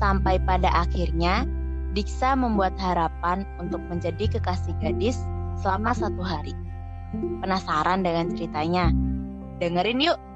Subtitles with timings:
[0.00, 1.44] Sampai pada akhirnya,
[1.92, 5.20] Diksa membuat harapan untuk menjadi kekasih gadis
[5.60, 6.56] selama satu hari.
[7.44, 8.88] Penasaran dengan ceritanya?
[9.60, 10.31] Dengerin yuk!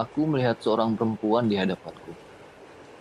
[0.00, 2.16] Aku melihat seorang perempuan di hadapanku.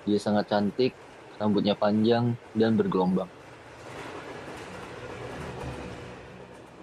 [0.03, 0.91] Dia sangat cantik,
[1.39, 3.31] rambutnya panjang dan bergelombang.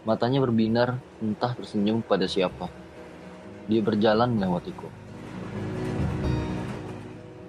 [0.08, 2.72] Matanya berbinar, entah tersenyum pada siapa.
[3.68, 4.88] Dia berjalan melewatiku.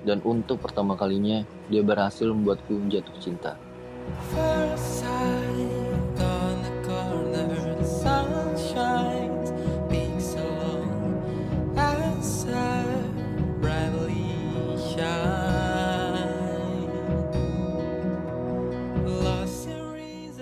[0.03, 3.55] Dan untuk pertama kalinya, dia berhasil membuatku jatuh cinta.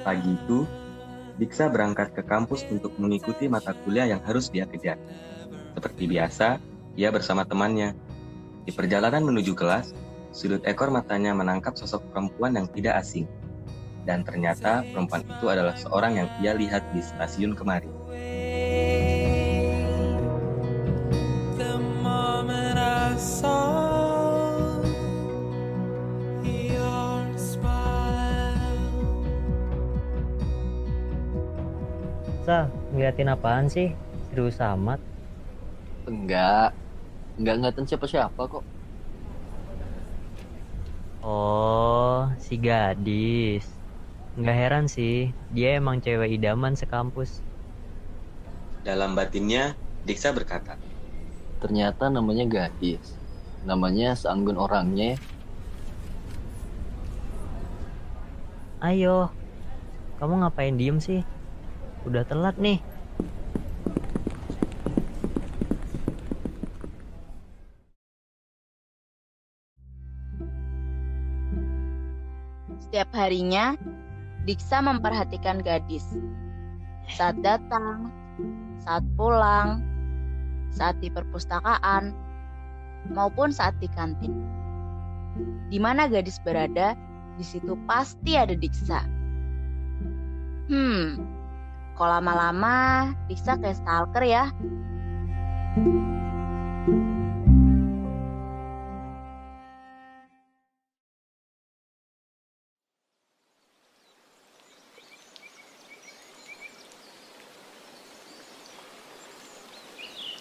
[0.05, 0.69] Pagi itu,
[1.35, 4.95] Diksa berangkat ke kampus untuk mengikuti mata kuliah yang harus dia kejar.
[5.75, 6.63] Seperti biasa,
[6.95, 7.91] ia bersama temannya.
[8.63, 9.91] Di perjalanan menuju kelas,
[10.31, 13.27] sudut ekor matanya menangkap sosok perempuan yang tidak asing.
[14.07, 17.91] Dan ternyata perempuan itu adalah seorang yang ia lihat di stasiun kemarin.
[33.05, 33.93] Ngeliatin apaan sih?
[34.33, 34.97] Serius amat.
[36.09, 36.73] Enggak,
[37.37, 38.65] enggak ngeliatin siapa-siapa kok.
[41.21, 43.69] Oh, si gadis.
[44.41, 47.45] Nggak heran sih, dia emang cewek idaman sekampus.
[48.81, 50.73] Dalam batinnya, Diksa berkata,
[51.61, 53.13] Ternyata namanya gadis.
[53.69, 55.13] Namanya seanggun orangnya.
[58.81, 59.29] Ayo,
[60.17, 61.21] kamu ngapain diem sih?
[62.01, 62.94] Udah telat nih.
[72.95, 73.75] Setiap harinya,
[74.47, 76.15] Diksa memperhatikan gadis.
[77.11, 78.07] Saat datang,
[78.79, 79.83] saat pulang,
[80.71, 82.15] saat di perpustakaan,
[83.11, 84.47] maupun saat di kantin.
[85.67, 86.95] Di mana gadis berada,
[87.35, 89.03] di situ pasti ada Diksa.
[90.71, 91.19] Hmm,
[91.99, 94.47] kok lama-lama Diksa kayak stalker ya?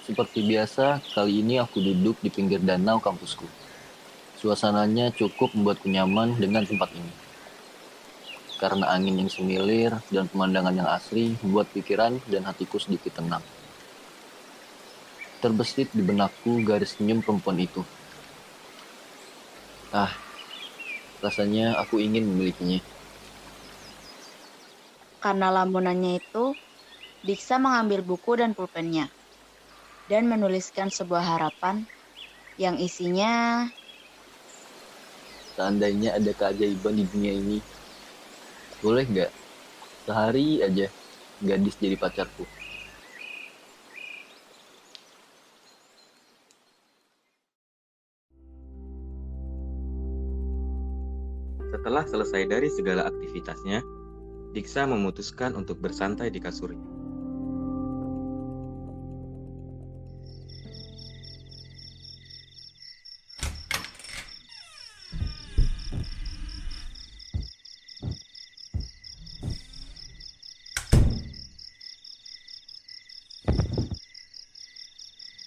[0.04, 3.48] Seperti biasa, kali ini aku duduk di pinggir danau kampusku.
[4.36, 7.08] Suasananya cukup membuatku nyaman dengan tempat ini.
[8.60, 13.40] Karena angin yang semilir dan pemandangan yang asri membuat pikiran dan hatiku sedikit tenang.
[15.40, 17.80] Terbesit di benakku garis senyum perempuan itu.
[19.88, 20.12] Ah,
[21.24, 22.84] rasanya aku ingin memilikinya.
[25.24, 26.52] Karena lamunannya itu,
[27.24, 29.08] Diksa mengambil buku dan pulpennya
[30.10, 31.84] dan menuliskan sebuah harapan
[32.60, 33.66] yang isinya
[35.54, 37.62] Seandainya ada keajaiban di dunia ini,
[38.82, 39.30] boleh nggak
[40.02, 40.90] sehari aja
[41.38, 42.42] gadis jadi pacarku?
[51.84, 53.84] setelah selesai dari segala aktivitasnya,
[54.56, 56.93] Diksa memutuskan untuk bersantai di kasurnya.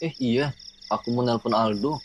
[0.07, 0.55] Eh iya,
[0.87, 1.99] aku mau nelpon Aldo.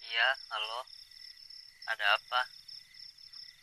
[0.00, 0.80] Iya, halo.
[1.92, 2.40] Ada apa?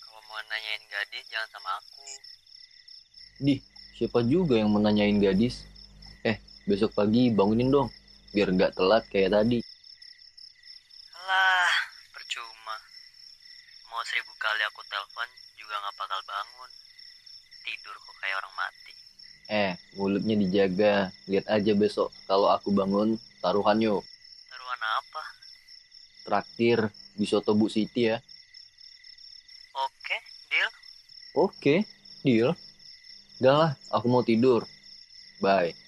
[0.05, 2.05] Kalau mau nanyain gadis jangan sama aku.
[3.41, 3.57] Di,
[3.97, 5.65] siapa juga yang menanyain gadis?
[6.21, 6.37] Eh,
[6.69, 7.89] besok pagi bangunin dong,
[8.35, 9.63] biar nggak telat kayak tadi.
[11.15, 11.71] Alah,
[12.11, 12.75] percuma.
[13.87, 16.71] Mau seribu kali aku telepon juga nggak bakal bangun.
[17.63, 18.93] Tidur kok kayak orang mati.
[19.47, 21.15] Eh, mulutnya dijaga.
[21.31, 24.03] Lihat aja besok, kalau aku bangun, taruhan yuk.
[24.51, 25.23] Taruhan apa?
[26.27, 26.79] Traktir
[27.15, 28.19] di Soto Bu Siti ya.
[29.79, 30.17] Oke,
[30.51, 30.69] deal.
[31.39, 31.75] Oke,
[32.19, 32.51] deal.
[33.39, 34.67] Udah lah, aku mau tidur.
[35.39, 35.84] Bye.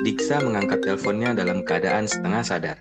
[0.00, 2.80] Diksa mengangkat teleponnya dalam keadaan setengah sadar.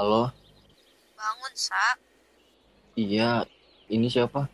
[0.00, 0.32] Halo,
[1.12, 2.00] Bangun, Sa.
[2.96, 3.44] iya,
[3.92, 4.48] ini siapa?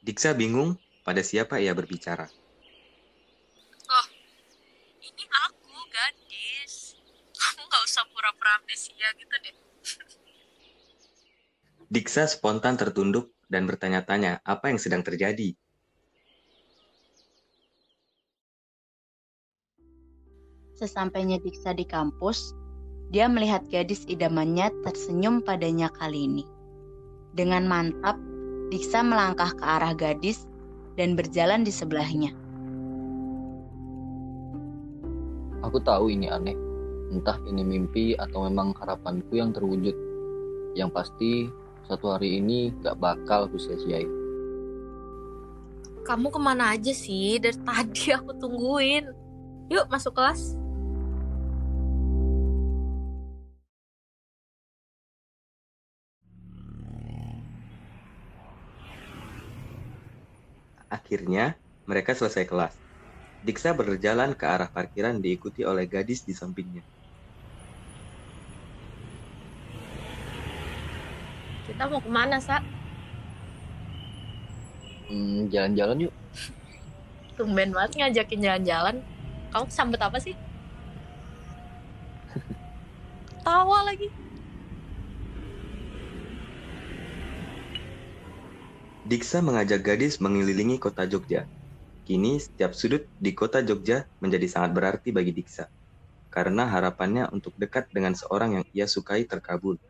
[0.00, 2.24] Diksa bingung pada siapa ia berbicara.
[4.96, 6.96] Ini aku, gadis.
[7.36, 9.56] Kamu nggak usah pura-pura amnesia gitu deh.
[11.90, 15.58] Diksa spontan tertunduk dan bertanya-tanya apa yang sedang terjadi.
[20.78, 22.54] Sesampainya Diksa di kampus,
[23.10, 26.46] dia melihat gadis idamannya tersenyum padanya kali ini.
[27.34, 28.14] Dengan mantap,
[28.70, 30.46] Diksa melangkah ke arah gadis
[30.94, 32.30] dan berjalan di sebelahnya.
[35.66, 36.54] Aku tahu ini aneh.
[37.10, 39.98] Entah ini mimpi atau memang harapanku yang terwujud.
[40.78, 41.50] Yang pasti,
[41.90, 44.06] satu hari ini gak bakal aku sia-siain.
[46.06, 47.42] Kamu ke mana aja sih?
[47.42, 49.10] Dari tadi aku tungguin.
[49.66, 50.54] Yuk, masuk kelas.
[60.90, 61.58] Akhirnya,
[61.90, 62.74] mereka selesai kelas.
[63.42, 66.82] Diksa berjalan ke arah parkiran diikuti oleh gadis di sampingnya.
[71.80, 72.60] Kita mau ke mana, Sa?
[75.08, 76.14] Hmm, jalan-jalan yuk.
[77.40, 79.00] Tumben banget ngajakin jalan-jalan.
[79.48, 80.36] Kamu sambet apa sih?
[83.40, 84.12] Tawa lagi.
[89.08, 91.48] Diksa mengajak gadis mengelilingi kota Jogja.
[92.04, 95.72] Kini setiap sudut di kota Jogja menjadi sangat berarti bagi Diksa.
[96.28, 99.80] Karena harapannya untuk dekat dengan seorang yang ia sukai terkabul.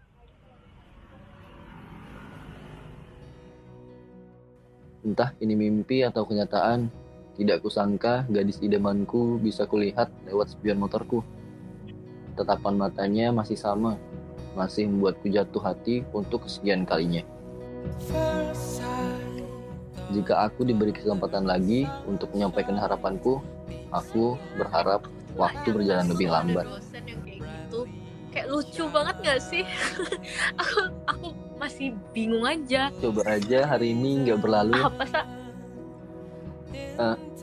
[5.11, 6.87] Entah ini mimpi atau kenyataan,
[7.35, 11.27] tidak kusangka gadis idamanku bisa kulihat lewat spion motorku.
[12.39, 13.99] Tatapan matanya masih sama,
[14.55, 17.27] masih membuatku jatuh hati untuk kesekian kalinya.
[20.15, 23.43] Jika aku diberi kesempatan lagi untuk menyampaikan harapanku,
[23.91, 26.71] aku berharap waktu berjalan lebih lambat.
[28.31, 29.67] Kayak lucu banget gak sih?
[30.63, 31.00] aku
[31.81, 32.93] masih bingung aja.
[33.01, 34.77] Coba aja hari ini nggak berlalu.
[34.77, 35.25] Apa, Sa?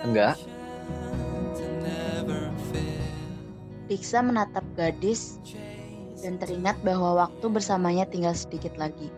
[0.05, 0.37] Enggak,
[1.57, 3.01] to never fail.
[3.89, 5.41] Diksa menatap gadis
[6.21, 9.09] dan teringat bahwa waktu bersamanya tinggal sedikit lagi.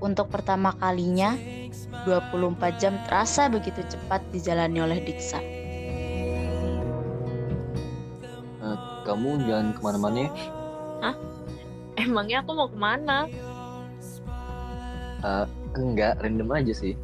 [0.00, 1.36] Untuk pertama kalinya,
[2.08, 5.44] 24 jam terasa begitu cepat dijalani oleh Diksa.
[9.04, 10.32] kamu jangan ke mana-mana ya.
[12.00, 13.28] Emangnya aku mau ke mana?
[15.24, 15.46] Eh,
[15.80, 16.94] enggak, random aja sih.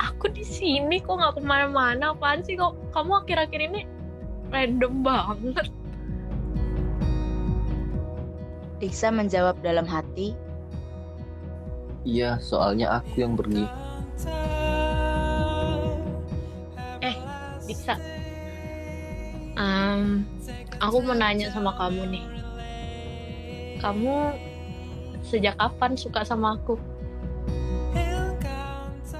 [0.00, 2.16] Aku di sini kok nggak ke mana-mana.
[2.16, 3.80] Apaan sih kok kamu akhir-akhir ini
[4.48, 5.68] random banget.
[8.80, 10.36] Diksa menjawab dalam hati,
[12.06, 13.66] Iya, soalnya aku yang pergi.
[17.66, 17.98] Bisa.
[19.58, 20.22] Em,
[20.78, 22.24] aku mau nanya sama kamu nih.
[23.82, 24.38] Kamu
[25.26, 26.78] sejak kapan suka sama aku?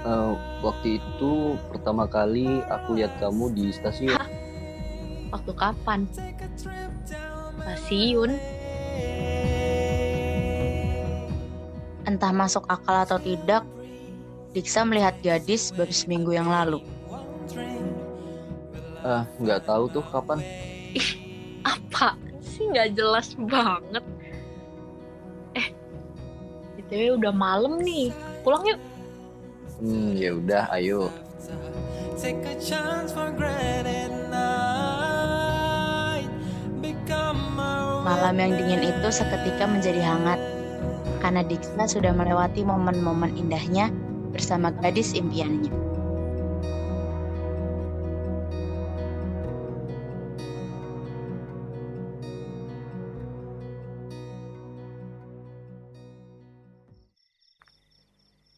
[0.07, 0.33] Eh,
[0.63, 4.15] waktu itu pertama kali aku lihat kamu di stasiun.
[5.35, 6.07] Waktu kapan?
[7.59, 8.39] Stasiun.
[12.07, 13.67] entah masuk akal atau tidak,
[14.55, 16.81] Diksa melihat gadis baru seminggu yang lalu.
[19.05, 20.41] Ah, nggak tahu tuh kapan.
[21.61, 24.01] Apa sih nggak jelas banget?
[25.59, 25.69] Eh,
[26.81, 28.15] itu udah malam nih.
[28.41, 28.81] Pulang yuk.
[29.77, 31.13] Hmm, ya udah, ayo.
[32.17, 36.25] take a chance for granted night.
[36.81, 40.41] Become a Malam yang dingin itu seketika menjadi hangat
[41.21, 43.93] karena Diksa sudah melewati momen-momen indahnya
[44.33, 45.96] bersama gadis impiannya.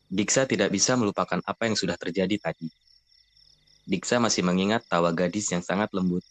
[0.08, 2.72] Diksa tidak bisa melupakan apa yang sudah terjadi tadi.
[3.84, 6.24] Diksa masih mengingat tawa gadis yang sangat lembut,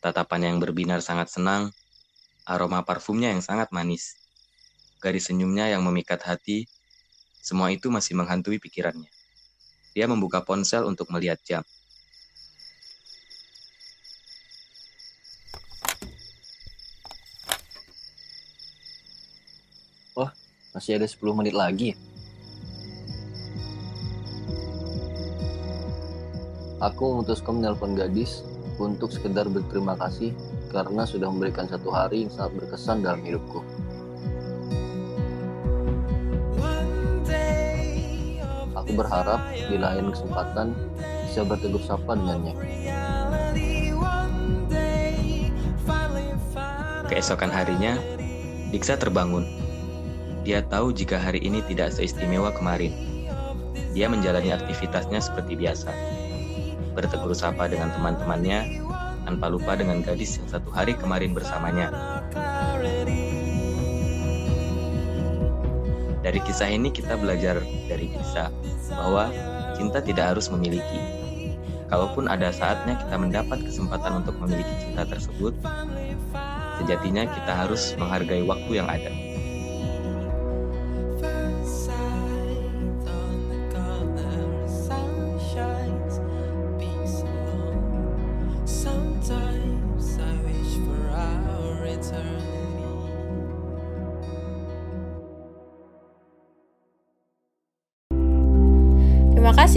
[0.00, 1.68] tatapan yang berbinar sangat senang,
[2.48, 4.16] aroma parfumnya yang sangat manis,
[5.04, 6.64] garis senyumnya yang memikat hati,
[7.44, 9.12] semua itu masih menghantui pikirannya.
[9.92, 11.64] Dia membuka ponsel untuk melihat jam.
[20.74, 21.94] Masih ada 10 menit lagi.
[26.84, 28.44] Aku memutuskan menelpon gadis
[28.76, 30.36] untuk sekedar berterima kasih
[30.68, 33.64] karena sudah memberikan satu hari yang sangat berkesan dalam hidupku.
[38.76, 40.76] Aku berharap di lain kesempatan
[41.24, 42.52] bisa bertegur sapa dengannya.
[47.08, 47.96] Keesokan harinya,
[48.68, 49.48] Diksa terbangun.
[50.44, 52.92] Dia tahu jika hari ini tidak seistimewa kemarin.
[53.96, 56.23] Dia menjalani aktivitasnya seperti biasa.
[56.94, 58.78] Bertegur sapa dengan teman-temannya,
[59.26, 61.90] tanpa lupa dengan gadis yang satu hari kemarin bersamanya.
[66.24, 67.60] Dari kisah ini kita belajar
[67.90, 68.48] dari Diksa
[68.88, 69.28] bahwa
[69.76, 71.02] cinta tidak harus memiliki.
[71.90, 75.52] Kalaupun ada saatnya kita mendapat kesempatan untuk memiliki cinta tersebut,
[76.80, 79.23] sejatinya kita harus menghargai waktu yang ada.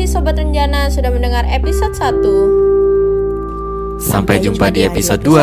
[0.08, 4.00] Kasih Sobat Renjana sudah mendengar episode 1.
[4.00, 5.36] Sampai jumpa di episode 2.